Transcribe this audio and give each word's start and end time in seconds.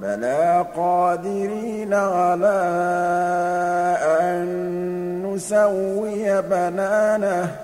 بَلَىٰ 0.00 0.66
قَادِرِينَ 0.76 1.94
عَلَىٰ 1.94 2.60
أَن 4.20 4.46
نُّسَوِّيَ 5.26 6.42
بَنَانَهُ 6.42 7.56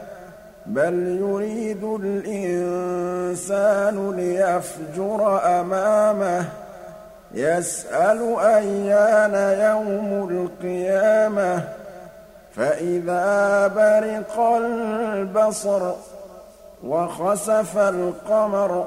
بَلْ 0.66 1.18
يُرِيدُ 1.20 1.84
الْإِنسَانُ 1.84 3.96
لِيَفْجُرَ 4.16 5.40
أَمَامَهُ. 5.60 6.44
يَسْأَلُ 7.34 8.36
أَيَّانَ 8.38 9.34
يَوْمُ 9.60 10.28
الْقِيَامَةِ. 10.30 11.62
فَإِذَا 12.56 13.66
بَرِقَ 13.66 14.40
الْبَصَرُ 14.40 15.94
وَخَسَفَ 16.84 17.78
الْقَمَرُ 17.78 18.86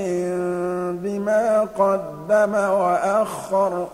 بِمَا 1.02 1.60
قَدَّمَ 1.60 2.54
وَأَخَّرَ 2.54 3.88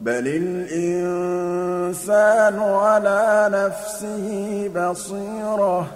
بَلِ 0.00 0.26
الْإِنسَانُ 0.68 1.88
عَلَىٰ 2.58 3.48
نَفْسِهِ 3.52 4.70
بَصِيرَةٌ 4.74 5.86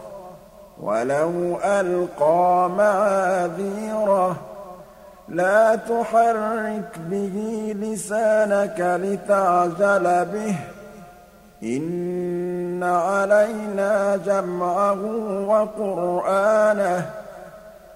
وَلَوْ 0.83 1.59
أَلْقَىٰ 1.65 2.69
مَعَاذِيرَهُ 2.79 4.37
لَا 5.29 5.77
تُحَرِّكْ 5.77 6.99
بِهِ 7.11 7.75
لِسَانَكَ 7.81 8.81
لِتَعْجَلَ 8.81 10.25
بِهِ 10.33 10.55
عَلَيْنَا 12.83 14.17
جَمْعَهُ 14.17 15.01
وَقُرْآنَهُ 15.49 17.11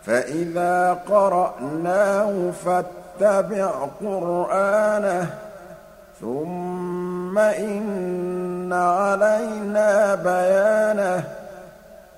فَإِذَا 0.02 0.92
قَرَأْنَاهُ 1.08 2.52
فَاتَّبِعْ 2.64 3.70
قُرْآنَهُ 4.00 5.27
ثُمَّ 6.20 7.38
إِنَّ 7.38 8.72
عَلَيْنَا 8.72 10.14
بَيَانَهُ. 10.14 11.24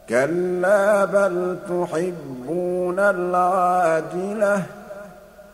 كَلَّا 0.09 1.05
بَلْ 1.05 1.57
تُحِبُّونَ 1.69 2.99
الْعَاجِلَةَ 2.99 4.63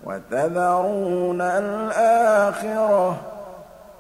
وَتَذَرُونَ 0.05 1.41
الْآخِرَةَ. 1.41 3.17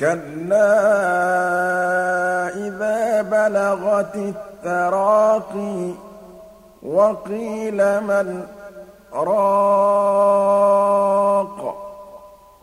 كَلَّا 0.00 0.72
إِذَا 2.56 3.22
بَلَغَتِ 3.22 4.16
التَّرَاقِيَ 4.16 5.94
وَقِيلَ 6.82 8.00
مَنْ 8.00 8.42
ۜ 8.42 8.46
رَاقٍ 9.14 10.20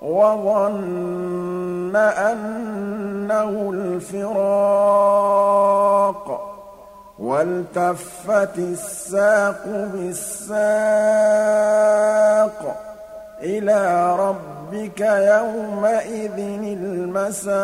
وَظَنَّ 0.02 1.96
أَنَّهُ 1.96 3.72
الْفِرَاقُ 3.74 4.38
وَالْتَفَّتِ 7.20 8.58
السَّاقُ 8.58 9.66
بِالسَّاقِ 9.66 10.58
إِلَىٰ 13.42 14.16
رَبِّكَ 14.20 15.00
يَوْمَئِذٍ 15.00 16.38
الْمَسَاقُ. 16.82 17.58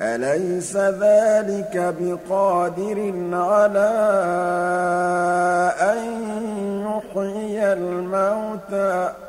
أَلَيْسَ 0.02 0.78
ذَٰلِكَ 0.78 1.96
بِقَادِرٍ 2.00 3.14
عَلَىٰ 3.34 3.94
أَن 5.82 6.00
يُحْيِيَ 6.88 7.74
الْمَوْتَىٰ؟ 7.74 9.21